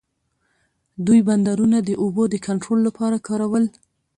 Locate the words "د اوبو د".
1.81-2.35